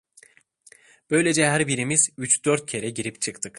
[1.11, 3.49] Böylece her birimiz üç dört kere girip çıktık.